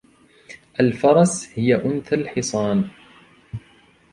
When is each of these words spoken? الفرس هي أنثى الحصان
الفرس 0.79 1.49
هي 1.55 1.75
أنثى 1.85 2.15
الحصان 2.15 2.89